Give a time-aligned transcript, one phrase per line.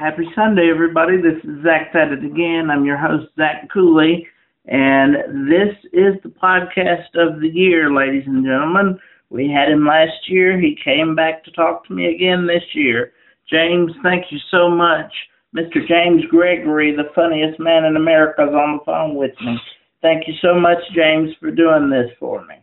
[0.00, 1.18] Happy Sunday, everybody.
[1.18, 2.70] This is Zach Said It Again.
[2.70, 4.26] I'm your host, Zach Cooley,
[4.64, 5.14] and
[5.46, 8.98] this is the podcast of the year, ladies and gentlemen.
[9.28, 10.58] We had him last year.
[10.58, 13.12] He came back to talk to me again this year.
[13.50, 15.12] James, thank you so much.
[15.54, 15.86] Mr.
[15.86, 19.58] James Gregory, the funniest man in America, is on the phone with me.
[20.00, 22.54] Thank you so much, James, for doing this for me.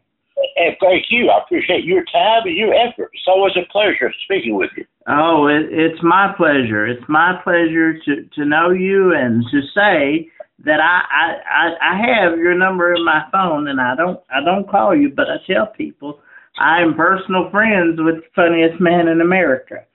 [0.56, 1.30] And thank you.
[1.30, 3.10] I appreciate your time and your effort.
[3.14, 4.86] So it's always a pleasure speaking with you.
[5.08, 6.86] Oh, it, it's my pleasure.
[6.86, 10.30] It's my pleasure to, to know you and to say
[10.66, 14.44] that I, I, I, I have your number in my phone and I don't I
[14.44, 16.20] don't call you, but I tell people
[16.60, 19.86] I am personal friends with the funniest man in America.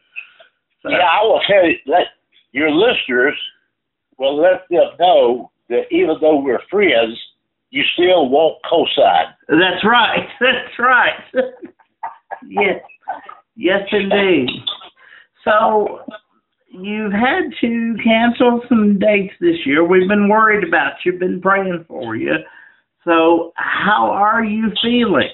[0.83, 2.07] So, yeah, I will tell you that
[2.53, 3.37] your listeners
[4.19, 7.19] will let them know that even though we're friends,
[7.73, 9.33] you still won't co-sign.
[9.49, 10.29] That's right.
[10.41, 11.25] That's right.
[12.47, 12.81] yes.
[13.57, 14.49] Yes, indeed.
[15.43, 16.01] So
[16.69, 19.85] you've had to cancel some dates this year.
[19.85, 22.35] We've been worried about you, been praying for you.
[23.05, 25.31] So how are you feeling?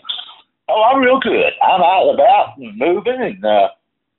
[0.69, 1.53] Oh, I'm real good.
[1.63, 3.69] I'm out and about and moving, and uh,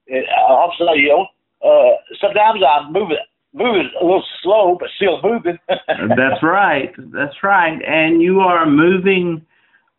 [0.08, 1.28] it, also, you know,
[1.64, 3.18] uh, sometimes I'm moving
[3.54, 5.58] moving a little slow, but still moving.
[5.68, 6.94] That's right.
[6.98, 7.80] That's right.
[7.86, 9.46] And you are moving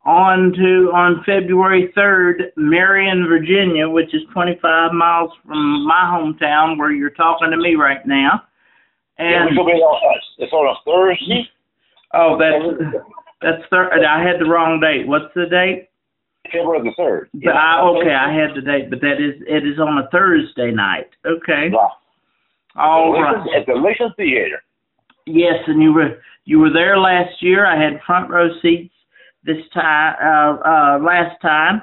[0.05, 6.93] on to on February 3rd, Marion, Virginia, which is 25 miles from my hometown where
[6.93, 8.43] you're talking to me right now.
[9.19, 11.49] And yeah, uh, it's on a Thursday.
[12.15, 13.05] Oh, that's
[13.43, 14.05] that's third.
[14.05, 15.07] I had the wrong date.
[15.07, 15.89] What's the date?
[16.51, 17.29] February the third.
[17.47, 21.11] I okay, I had the date, but that is it is on a Thursday night.
[21.27, 21.69] Okay.
[21.71, 21.89] Yeah.
[22.77, 23.61] All at right.
[23.61, 24.63] At the Lincoln Theater.
[25.27, 27.67] Yes, and you were you were there last year.
[27.67, 28.95] I had front row seats
[29.45, 31.83] this time uh, uh, last time,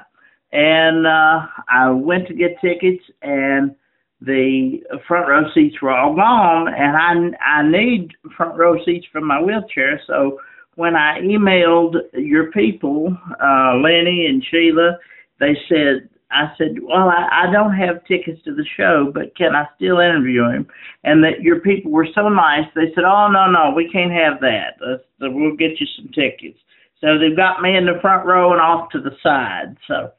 [0.52, 3.74] and uh, I went to get tickets, and
[4.20, 9.20] the front row seats were all gone, and I I need front row seats for
[9.20, 10.00] my wheelchair.
[10.06, 10.40] So
[10.74, 14.98] when I emailed your people, uh, Lenny and Sheila,
[15.40, 19.54] they said I said, well, I, I don't have tickets to the show, but can
[19.54, 20.66] I still interview him?
[21.04, 22.66] And that your people were so nice.
[22.74, 24.76] They said, oh, no, no, we can't have that.
[24.84, 26.58] Uh, so we'll get you some tickets.
[27.00, 29.76] So they've got me in the front row and off to the side.
[29.86, 30.10] So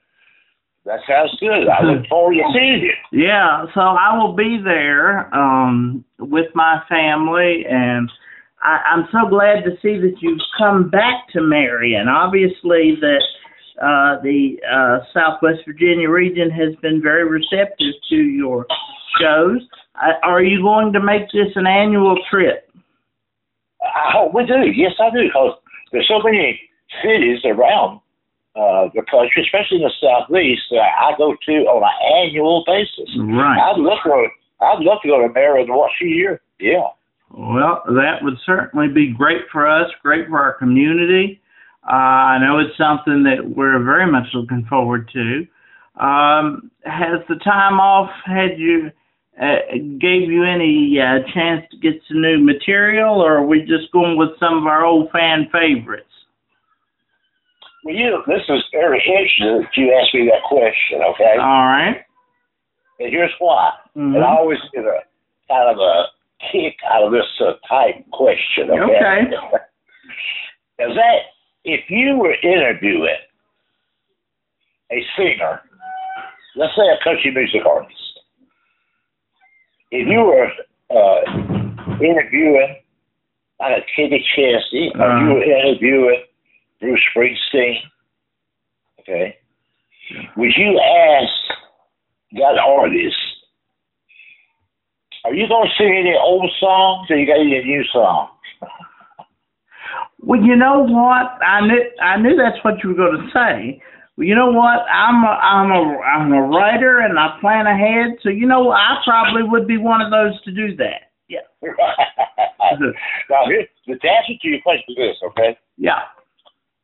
[0.86, 1.68] that sounds good.
[1.68, 2.94] I look forward to seeing you.
[3.12, 8.10] Yeah, so I will be there um, with my family, and
[8.62, 12.08] I, I'm so glad to see that you've come back to Marion.
[12.08, 13.22] Obviously, that
[13.82, 18.66] uh, the uh, Southwest Virginia region has been very receptive to your
[19.20, 19.62] shows.
[19.96, 22.70] Uh, are you going to make this an annual trip?
[23.82, 24.68] I hope we do.
[24.76, 25.24] Yes, I do.
[25.28, 25.56] Because
[25.92, 26.60] there's so many
[27.02, 28.02] cities around
[28.56, 33.10] uh, the country, especially in the southeast, that I go to on an annual basis.
[33.18, 33.60] Right.
[33.60, 34.28] I'd love to.
[34.62, 36.42] I'd love to go to Marion once a year.
[36.60, 36.88] Yeah.
[37.32, 41.40] Well, that would certainly be great for us, great for our community.
[41.90, 45.48] Uh, I know it's something that we're very much looking forward to.
[46.00, 48.92] Um, has the time off had you
[49.42, 53.92] uh, gave you any uh, chance to get some new material, or are we just
[53.92, 56.06] going with some of our old fan favorites?
[57.84, 61.02] Well, you this is very interesting that you asked me that question.
[61.16, 61.40] Okay.
[61.40, 62.06] All right.
[63.00, 63.72] And here's why.
[63.98, 64.16] Mm-hmm.
[64.16, 65.00] And I always get a
[65.48, 66.04] kind of a
[66.52, 68.70] kick out of this uh, type question.
[68.70, 68.82] Okay.
[68.84, 69.22] Okay.
[70.84, 73.18] Is that if you were interviewing
[74.92, 75.62] a singer,
[76.56, 77.94] let's say a country music artist,
[79.92, 80.50] if you were
[80.90, 82.76] uh, interviewing
[83.60, 85.68] like a Kenny Chesney, uh, or you were uh-huh.
[85.68, 86.24] interviewing
[86.80, 87.76] Bruce Springsteen,
[89.00, 89.38] okay,
[90.38, 91.58] would you ask
[92.34, 93.18] that artist,
[95.26, 98.30] are you going to sing any old songs or you got any new songs?
[100.22, 101.42] Well, you know what?
[101.42, 103.82] I knew I knew that's what you were going to say.
[104.18, 104.84] Well, you know what?
[104.92, 108.18] I'm a I'm a I'm a writer and I plan ahead.
[108.22, 111.12] So you know I probably would be one of those to do that.
[111.30, 111.46] Yeah.
[111.62, 115.58] now here, the answer to your question is this, okay?
[115.78, 116.02] Yeah.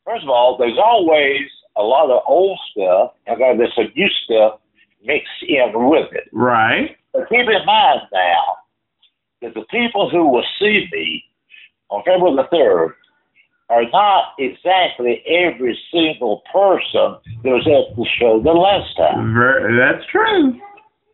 [0.06, 1.42] First of all, there's always
[1.76, 4.60] a lot of old stuff, and then uh, there's some new stuff
[5.04, 6.30] mixed in with it.
[6.32, 6.96] Right.
[7.12, 8.58] But keep in mind now
[9.42, 11.24] that the people who will see me
[11.90, 12.96] on February the third
[13.70, 19.34] are not exactly every single person that was at the show the last time.
[19.78, 20.60] That's true.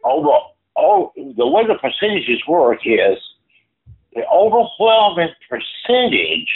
[0.03, 0.41] Although,
[0.77, 3.17] oh, the way the percentages work is
[4.13, 6.49] the overwhelming percentage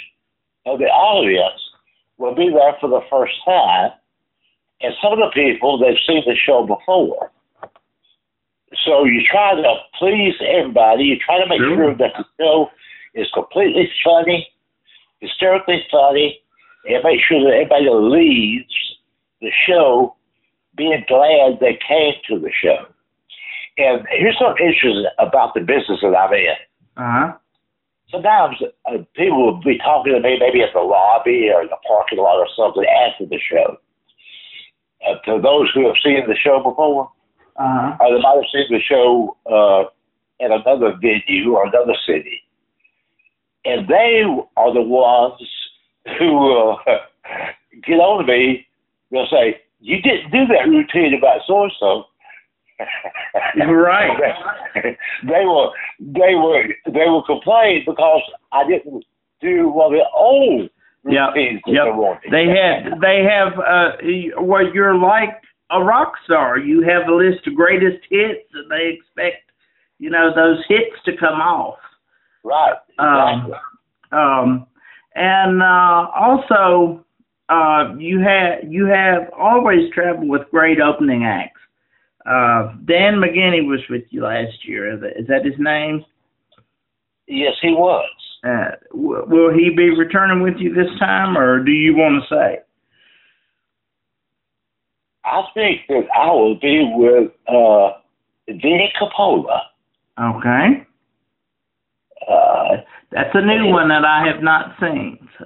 [0.66, 1.62] of the audience
[2.18, 3.92] will be there for the first time,
[4.82, 7.32] and some of the people they've seen the show before.
[8.84, 11.06] so you try to please everybody.
[11.06, 11.76] You try to make Sure.
[11.76, 12.70] sure that the show
[13.14, 14.46] is completely funny,
[15.22, 16.40] hysterically funny,
[16.88, 18.74] and make sure that everybody leaves
[19.42, 20.16] the show
[20.76, 22.86] being glad they came to the show.
[23.78, 26.56] And here's something interesting about the business that I'm in.
[26.98, 27.34] Uh huh.
[28.12, 31.78] Sometimes uh, people will be talking to me maybe at the lobby or in the
[31.88, 33.78] parking lot or something after the show.
[35.06, 37.12] Uh, to those who have seen the show before,
[37.58, 37.98] Uh huh.
[38.00, 39.82] or they might have seen the show uh,
[40.44, 42.42] at another venue or another city.
[43.66, 44.24] And they
[44.58, 45.42] are the ones
[46.20, 46.76] who uh,
[47.86, 48.68] get on to me.
[49.12, 52.04] They'll say, You didn't do that routine about so and so.
[53.68, 54.18] Right.
[55.24, 58.22] they will they will they will complain because
[58.52, 59.06] I didn't
[59.42, 60.70] do one of the old
[61.08, 61.36] Yep.
[61.36, 61.86] routines Yep.
[62.32, 65.40] they have they have uh well you're like
[65.72, 66.58] a rock star.
[66.58, 69.52] You have a list of greatest hits and they expect,
[70.00, 71.78] you know, those hits to come off.
[72.46, 72.76] Right.
[73.00, 73.58] Um, Exactly.
[74.12, 74.68] Um
[75.16, 77.04] and uh also
[77.50, 81.60] uh you have you have always traveled with great opening acts.
[82.26, 84.94] Uh Dan McGinney was with you last year.
[84.94, 86.06] Is that his name?
[87.28, 88.10] yes, he was.
[88.44, 92.36] Uh, w- will he be returning with you this time, or do you want to
[92.36, 92.60] say?
[95.26, 97.98] I think that I will be with uh,
[98.48, 99.62] Vinny Capola.
[100.22, 100.86] Okay,
[102.30, 102.78] Uh,
[103.12, 105.18] that's a new one that I have not seen.
[105.40, 105.46] So.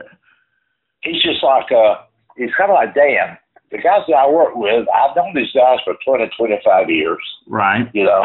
[1.03, 1.95] he's just like uh,
[2.37, 3.37] he's kind of like Dan.
[3.71, 7.87] The guys that I work with, I've known these guys for 20, 25 years, Right.
[7.93, 8.23] you know,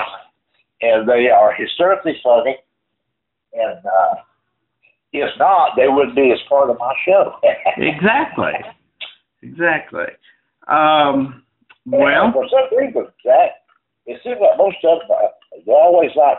[0.81, 2.57] and they are hysterically funny.
[3.53, 4.15] And uh,
[5.13, 7.35] if not, they wouldn't be as part of my show.
[7.77, 8.53] Exactly.
[9.43, 10.07] Exactly.
[10.69, 11.43] Um,
[11.85, 13.67] And well, for some reason, that
[14.07, 15.31] it seems like most of them are,
[15.67, 16.39] they're always like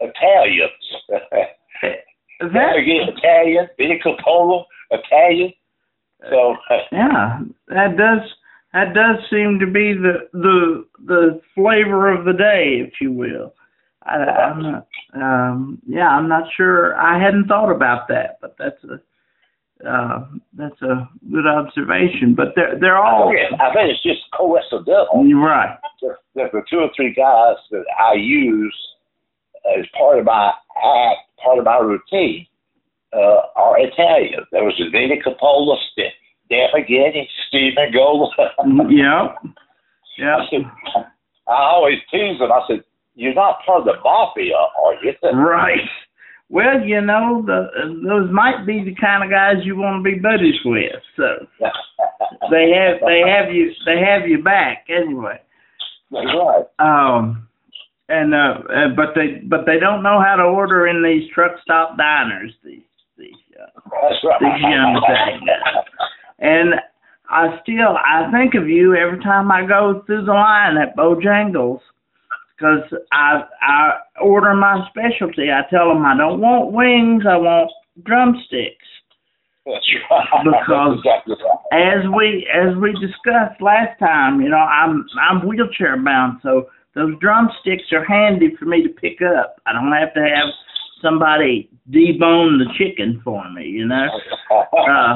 [0.00, 0.72] Italians.
[1.08, 5.52] that Again, Italian, Vinny Capola, Italian.
[6.30, 6.56] So
[6.92, 8.20] yeah, that does
[8.72, 13.54] that does seem to be the the the flavor of the day, if you will.
[14.02, 16.94] I, I'm not, um, yeah, I'm not sure.
[16.94, 19.00] I hadn't thought about that, but that's a
[19.88, 22.34] uh, that's a good observation.
[22.34, 25.76] But they're they're all think, I think it's just coincidental you're right.
[26.34, 28.76] that the two or three guys that I use
[29.78, 32.46] as part of my act, part of my routine,
[33.12, 34.44] uh, are Italian.
[34.52, 36.12] There was Vinny Capola, St-
[36.50, 38.30] Dan McGinney, Steve Angola.
[38.38, 39.54] Yep.
[40.18, 40.28] Yep.
[40.28, 41.06] I said,
[41.48, 42.52] I always tease them.
[42.52, 42.84] I said,
[43.14, 45.80] "You're not part of the mafia, are you?" Right.
[46.48, 47.66] Well, you know, the,
[48.06, 50.92] those might be the kind of guys you want to be buddies with.
[51.16, 51.46] So
[52.50, 55.40] they have they have you they have you back anyway.
[56.12, 56.64] That's right.
[56.78, 57.48] Um,
[58.08, 61.52] and uh, uh, but they but they don't know how to order in these truck
[61.62, 62.52] stop diners.
[62.64, 62.82] These
[63.18, 64.40] these uh, right.
[64.40, 65.50] these young things.
[66.38, 66.74] And
[67.28, 71.80] I still I think of you every time I go through the line at Bojangles
[72.56, 75.50] because I I order my specialty.
[75.50, 77.24] I tell them I don't want wings.
[77.28, 77.70] I want
[78.04, 78.86] drumsticks.
[79.64, 80.44] That's right.
[80.44, 81.56] Because- That's exactly right.
[81.72, 87.12] As we as we discussed last time, you know I'm I'm wheelchair bound, so those
[87.20, 89.60] drumsticks are handy for me to pick up.
[89.66, 90.48] I don't have to have
[91.02, 94.08] somebody debone the chicken for me, you know.
[94.88, 95.14] Uh,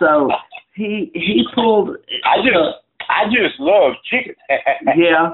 [0.00, 0.28] so
[0.74, 1.96] he he pulled.
[2.24, 2.76] I just
[3.08, 4.34] I just love chicken.
[4.96, 5.30] yeah,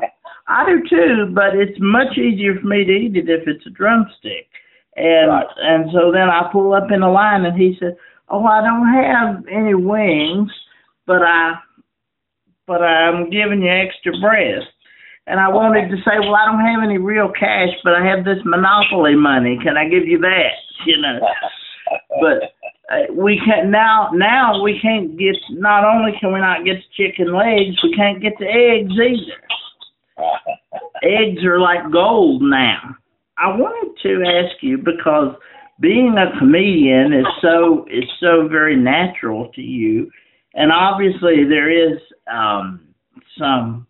[0.46, 3.70] I do too, but it's much easier for me to eat it if it's a
[3.70, 4.48] drumstick.
[4.96, 5.46] And Right.
[5.62, 7.96] and so then I pull up in the line and he said,
[8.28, 10.50] "Oh, I don't have any wings,
[11.06, 11.54] but I
[12.66, 14.66] but I'm giving you extra breast."
[15.26, 18.24] And I wanted to say, "Well, I don't have any real cash, but I have
[18.24, 19.58] this monopoly money.
[19.62, 20.52] Can I give you that?"
[20.84, 21.20] You know.
[22.20, 22.54] But
[22.90, 27.04] uh, we can't now now we can't get not only can we not get the
[27.04, 29.42] chicken legs, we can't get the eggs either.
[31.04, 32.96] Eggs are like gold now.
[33.38, 35.34] I wanted to ask you because
[35.80, 40.10] being a comedian is so is so very natural to you,
[40.54, 41.98] and obviously there is
[42.32, 42.94] um,
[43.38, 43.86] some,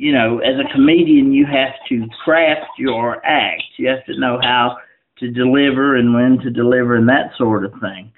[0.00, 3.64] you know, as a comedian you have to craft your act.
[3.76, 4.78] You have to know how
[5.18, 8.10] to deliver and when to deliver and that sort of thing.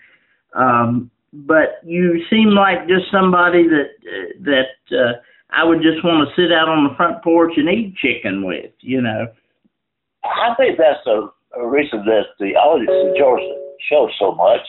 [0.55, 3.89] Um, but you seem like just somebody that
[4.43, 5.15] that uh,
[5.51, 8.71] I would just want to sit out on the front porch and eat chicken with,
[8.79, 9.27] you know.
[10.23, 14.61] I think that's a, a reason that the audience enjoys the show so much,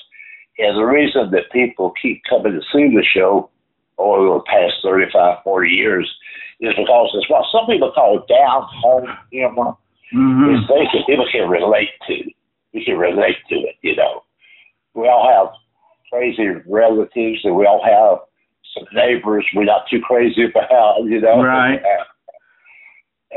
[0.58, 3.52] and the reason that people keep coming to see the show
[4.00, 6.10] over the past 35, 40 years
[6.64, 9.76] is because it's what some people call down home humor.
[10.16, 10.56] Mm-hmm.
[10.56, 12.16] It's things that people can relate to.
[12.74, 14.24] We can relate to it, you know.
[14.94, 15.54] We all have
[16.12, 18.20] crazy relatives, and we all have
[18.74, 21.44] some neighbors we're not too crazy about, you know.
[21.44, 21.82] Right.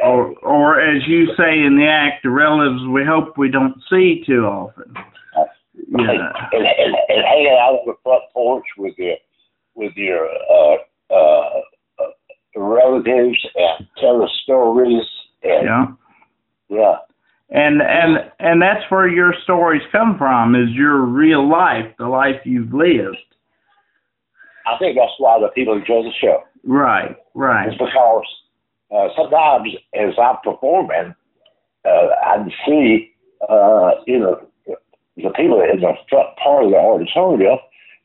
[0.04, 4.22] Or, or as you say in the act, the relatives we hope we don't see
[4.26, 4.94] too often.
[5.92, 6.10] And, and,
[6.52, 9.16] and, and hanging out on the front porch with your
[9.74, 10.76] with your uh,
[11.10, 11.60] uh, uh,
[12.56, 15.04] relatives and tell the stories.
[15.42, 15.86] And, Yeah.
[16.68, 16.96] yeah.
[17.48, 22.40] And and and that's where your stories come from is your real life, the life
[22.44, 23.18] you've lived.
[24.66, 26.42] I think that's why the people enjoy the show.
[26.64, 27.68] Right, right.
[27.68, 28.24] It's because
[28.90, 31.14] uh, sometimes as I'm performing,
[31.84, 33.12] uh, I see
[33.48, 34.40] uh, you know
[35.16, 37.58] the people in the front part of the auditorium.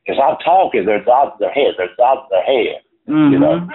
[0.08, 1.74] As I'm talking, they're nodding their head.
[1.78, 2.82] They're nodding their head.
[3.08, 3.68] hmm You know,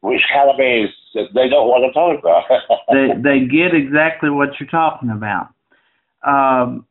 [0.00, 2.44] which kind of means they know what I'm talking about.
[2.92, 5.48] they they get exactly what you're talking about,
[6.26, 6.86] um,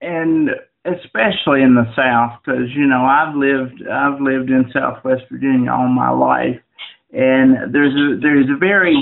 [0.00, 0.50] and
[0.84, 5.88] especially in the South, because you know I've lived I've lived in Southwest Virginia all
[5.88, 6.60] my life,
[7.12, 8.96] and there's a there's a very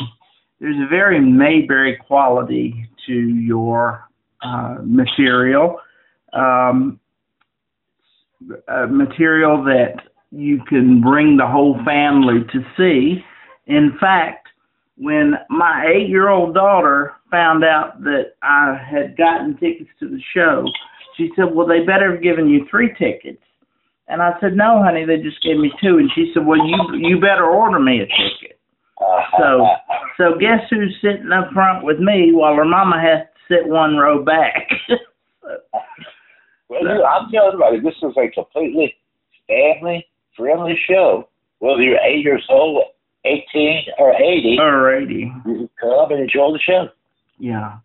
[0.61, 4.07] there's a very Mayberry quality to your
[4.43, 5.81] uh, material,
[6.33, 7.01] um,
[8.89, 13.25] material that you can bring the whole family to see.
[13.67, 14.49] In fact,
[14.97, 20.21] when my eight year old daughter found out that I had gotten tickets to the
[20.35, 20.65] show,
[21.17, 23.43] she said, Well, they better have given you three tickets.
[24.09, 25.99] And I said, No, honey, they just gave me two.
[25.99, 28.59] And she said, Well, you you better order me a ticket.
[29.39, 29.67] So
[30.17, 33.97] so guess who's sitting up front with me while her mama has to sit one
[33.97, 34.69] row back.
[36.69, 38.95] well, you- I'm telling everybody, this is a completely
[39.49, 40.07] family
[40.41, 41.29] friendly show.
[41.59, 42.83] Whether you're eight years old,
[43.25, 45.21] 18, or 80, Alrighty.
[45.21, 46.89] you can come and enjoy the show.
[47.39, 47.79] Yeah.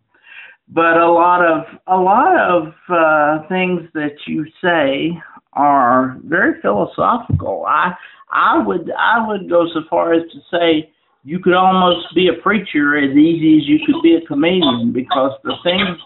[0.68, 5.16] But a lot of a lot of uh things that you say
[5.52, 7.64] are very philosophical.
[7.68, 7.94] I
[8.32, 10.90] I would I would go so far as to say
[11.22, 15.32] you could almost be a preacher as easy as you could be a comedian because
[15.44, 15.98] the things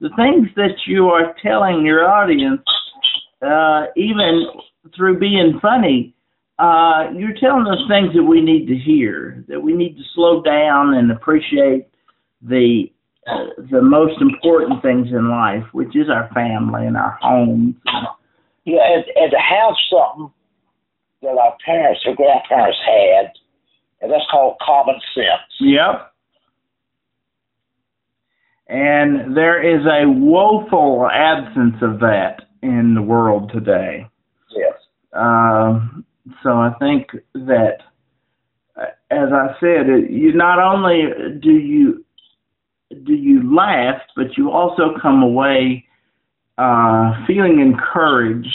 [0.00, 2.62] the things that you are telling your audience
[3.42, 4.46] uh even
[4.94, 6.14] through being funny
[6.58, 10.42] uh you're telling us things that we need to hear that we need to slow
[10.42, 11.86] down and appreciate
[12.42, 12.90] the
[13.26, 17.74] uh, the most important things in life, which is our family and our homes.
[18.66, 20.30] Yeah, and, and to have something
[21.22, 23.32] that our parents or grandparents had,
[24.02, 25.50] and that's called common sense.
[25.60, 26.12] Yep.
[28.68, 34.06] And there is a woeful absence of that in the world today.
[35.14, 35.80] Uh,
[36.42, 37.78] so I think that,
[38.76, 41.04] uh, as I said, it, you not only
[41.40, 42.04] do you
[43.04, 45.84] do you laugh, but you also come away
[46.58, 48.48] uh, feeling encouraged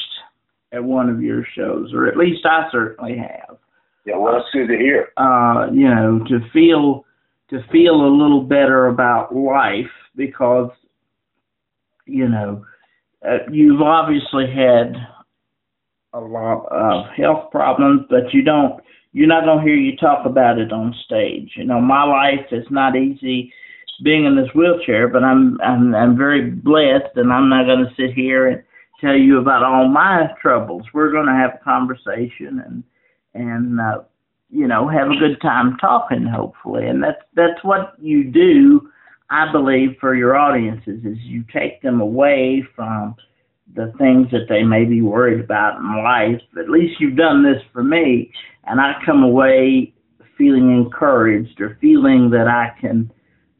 [0.71, 3.57] at one of your shows, or at least I certainly have.
[4.05, 5.09] Yeah, well, that's good to hear.
[5.17, 7.05] Uh, you know, to feel
[7.49, 10.69] to feel a little better about life because
[12.05, 12.65] you know
[13.27, 14.95] uh, you've obviously had
[16.13, 18.81] a lot of health problems, but you don't.
[19.11, 21.51] You're not gonna hear you talk about it on stage.
[21.55, 23.51] You know, my life is not easy
[24.03, 27.95] being in this wheelchair, but I'm I'm I'm very blessed, and I'm not going to
[27.95, 28.63] sit here and
[29.01, 30.83] tell you about all my troubles.
[30.93, 32.83] We're going to have a conversation and
[33.33, 34.01] and uh,
[34.49, 38.89] you know have a good time talking, hopefully, and that's that's what you do.
[39.29, 43.15] I believe for your audiences is you take them away from
[43.75, 46.41] the things that they may be worried about in life.
[46.53, 48.31] But at least you've done this for me,
[48.65, 49.93] and I come away
[50.37, 53.11] feeling encouraged or feeling that I can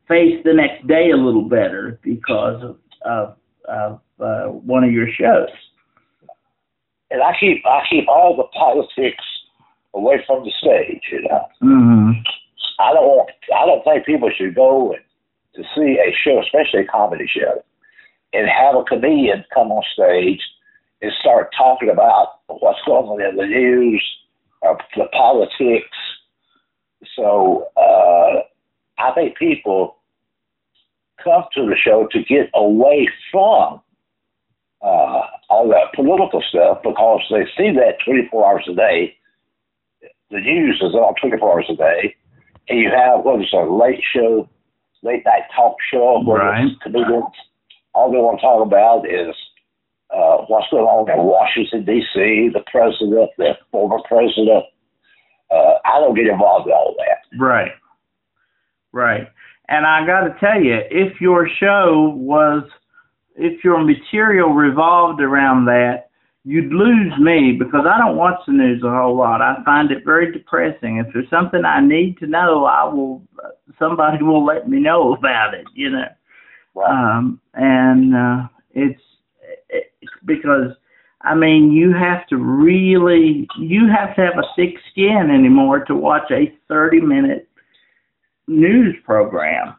[0.08, 5.08] face the next day a little better because of of, of uh, one of your
[5.08, 5.50] shows.
[7.12, 9.24] And I keep I keep all the politics
[9.94, 11.02] away from the stage.
[11.12, 12.12] You know, hmm
[12.80, 15.04] I don't want I don't think people should go and
[15.56, 17.64] to see a show, especially a comedy show,
[18.34, 20.42] and have a comedian come on stage
[21.02, 24.04] and start talking about what's going on in the news
[24.62, 25.98] or the politics.
[27.16, 28.42] So uh,
[29.02, 29.96] I think people
[31.24, 33.82] come to the show to get away from
[34.82, 39.16] uh, all that political stuff because they see that 24 hours a day.
[40.32, 42.16] The news is on 24 hours a day,
[42.70, 44.48] and you have what is a late show,
[45.02, 46.68] late night talk show where Right.
[46.84, 47.26] the comedians
[47.94, 49.36] all they want to talk about is
[50.14, 54.66] uh, what's going on in Washington D.C., the president, the former president.
[55.52, 57.38] Uh, I don't get involved in all that.
[57.40, 57.72] Right.
[58.92, 59.28] Right.
[59.68, 62.64] And I got to tell you, if your show was,
[63.36, 66.10] if your material revolved around that,
[66.44, 69.42] you'd lose me because I don't watch the news a whole lot.
[69.42, 70.98] I find it very depressing.
[70.98, 73.22] If there's something I need to know, I will,
[73.78, 76.08] somebody will let me know about it, you know.
[76.76, 79.02] Um, and uh, it's,
[79.70, 80.72] it's because
[81.22, 85.96] I mean, you have to really, you have to have a thick skin anymore to
[85.96, 87.50] watch a 30 minute
[88.48, 89.76] news program.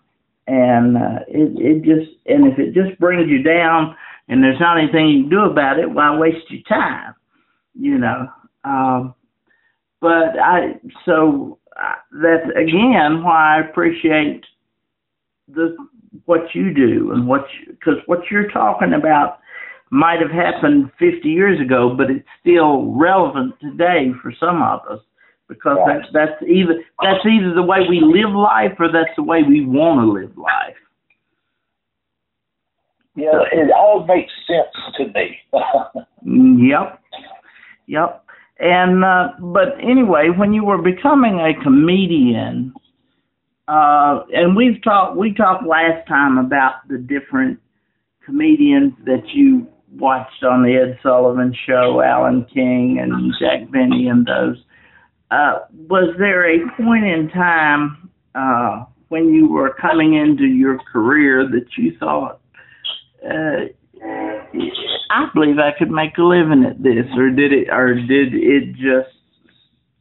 [0.47, 3.97] And uh, it, it just, and if it just brings you down
[4.29, 7.15] and there's not anything you can do about it, why waste your time?
[7.75, 8.29] You know?
[8.65, 9.15] Um,
[10.01, 10.75] but I,
[11.07, 14.45] so uh, that's again why I appreciate
[15.49, 15.77] the,
[16.31, 19.41] what you do and what, because what you're talking about
[19.91, 25.01] might have happened 50 years ago, but it's still relevant today for some of us
[25.49, 29.41] because that's that's either that's either the way we live life or that's the way
[29.43, 30.79] we want to live life.
[33.17, 35.37] Yeah, it all makes sense to me.
[36.23, 37.01] Yep,
[37.87, 38.25] yep.
[38.59, 42.75] And uh, but anyway, when you were becoming a comedian,
[43.71, 47.57] uh, and we've talked we talked last time about the different
[48.27, 54.27] comedians that you watched on the Ed Sullivan Show, Alan King and Jack Benny and
[54.27, 54.57] those.
[55.31, 61.49] Uh, was there a point in time uh, when you were coming into your career
[61.49, 62.41] that you thought,
[63.25, 63.67] uh,
[64.03, 68.73] I believe I could make a living at this, or did it, or did it
[68.73, 69.15] just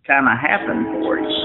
[0.07, 1.38] kind of happen for you?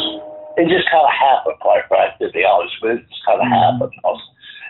[0.57, 2.99] It just kind of happened, quite frankly, to be honest with you.
[2.99, 3.51] It just kind of Mhm.
[3.51, 3.93] happened.
[3.95, 4.23] Because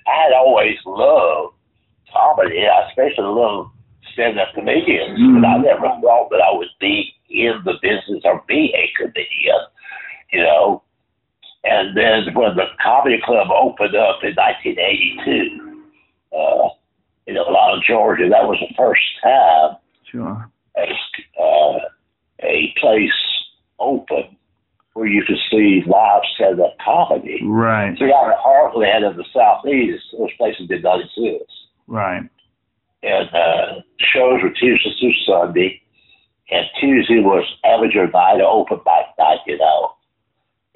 [0.07, 1.55] I had always loved
[2.12, 2.64] comedy.
[2.64, 3.71] Especially loved
[4.12, 5.64] stand-up comedians, but I Mhm.
[5.64, 9.61] never thought that I would be in the business or be a comedian,
[10.33, 10.83] you know.
[11.64, 15.83] And then when the comedy club opened up in 1982,
[16.37, 16.69] uh,
[17.26, 20.50] in Atlanta, Georgia, that was the first time Sure.
[20.76, 20.95] a,
[21.43, 21.80] uh,
[22.41, 23.13] a place
[23.80, 24.37] open
[24.95, 27.41] where you could see live stand-up comedy.
[27.45, 27.97] Right.
[27.99, 31.50] So out of Heartland in the southeast, those places did not exist.
[31.87, 32.23] Right.
[33.02, 35.83] And uh, shows were Tuesday through Sunday,
[36.50, 39.93] and Tuesday was amateur night, open mic night, you know.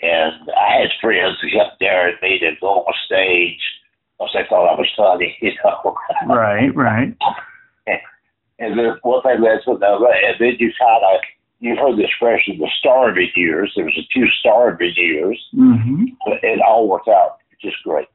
[0.03, 3.61] And I had friends who kept daring me to go on stage
[4.19, 5.97] because they thought I was funny, you know.
[6.27, 6.75] Right.
[6.75, 7.17] Right.
[8.61, 11.21] And then one thing led to another, and then you kind of
[11.61, 13.73] you heard the expression the starving years.
[13.75, 18.09] There was a few starving years, hmm but it all worked out just great.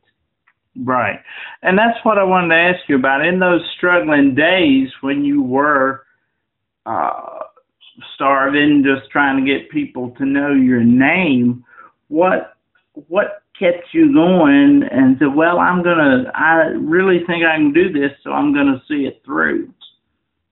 [0.84, 1.19] Right.
[1.62, 3.25] And that's what I wanted to ask you about.
[3.25, 6.06] In those struggling days when you were
[6.86, 7.39] uh,
[8.15, 11.63] starving, just trying to get people to know your name,
[12.08, 12.56] what
[13.08, 16.32] what kept you going and said, "Well, I'm gonna.
[16.34, 19.71] I really think I can do this, so I'm gonna see it through."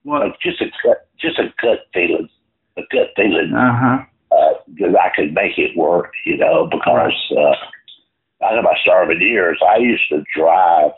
[0.04, 0.22] What?
[0.22, 2.30] Like just a gut, just a gut feeling,
[2.78, 3.98] a gut feeling Uh huh.
[4.36, 9.22] uh, that I could make it work, you know, because uh, I know my starving
[9.22, 9.60] years.
[9.68, 10.92] I used to drive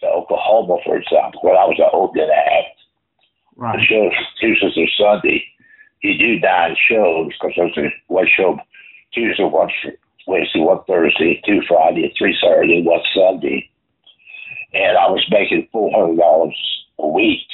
[0.00, 2.78] to Oklahoma, for example, when I was an open act.
[3.56, 3.88] The Right.
[3.88, 5.42] shows Tuesdays or Sunday.
[6.02, 8.58] You do nine shows because there's one show
[9.14, 9.70] Tuesday, one
[10.26, 13.70] Wednesday, one Thursday, two Friday, three Saturday, one Sunday,
[14.74, 16.54] and I was making four hundred dollars
[16.98, 17.46] a week.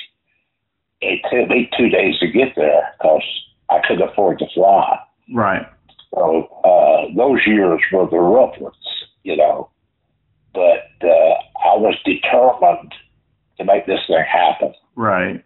[1.03, 3.25] It took me two days to get there because
[3.69, 4.99] I couldn't afford to fly.
[5.35, 5.67] Right.
[6.15, 8.77] So uh, those years were the rough ones,
[9.25, 9.69] you know.
[10.55, 11.35] But uh,
[11.65, 12.95] I was determined
[13.59, 14.75] to make this thing happen.
[14.95, 15.45] Right.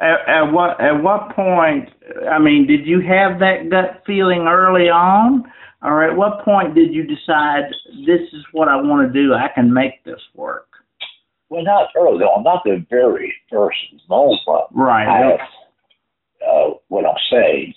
[0.00, 1.88] At, at what at what point?
[2.30, 5.44] I mean, did you have that gut feeling early on,
[5.82, 7.70] or at what point did you decide
[8.04, 9.32] this is what I want to do?
[9.32, 10.71] I can make this work.
[11.52, 13.76] Well, not early on, not the very first
[14.08, 14.40] moment.
[14.48, 15.40] I Right.
[16.48, 17.76] uh, went on stage,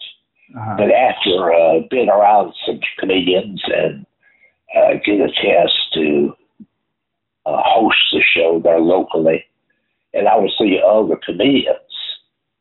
[0.56, 0.76] Uh-huh.
[0.78, 4.06] but after uh, being around some comedians and
[4.74, 6.34] uh, get a chance to
[7.46, 9.44] uh, host the show there locally,
[10.14, 11.78] and I would see other comedians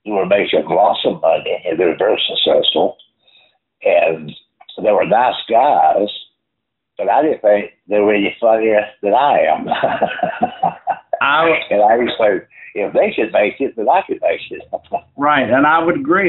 [0.04, 2.96] who were making lots of money and they were very successful,
[3.84, 4.32] and
[4.82, 6.08] they were nice guys,
[6.98, 9.68] but I didn't think they were any funnier than I am.
[11.24, 12.40] I and I used to
[12.74, 14.62] if they could make it, then I could make it.
[15.16, 16.22] right, and I would agree.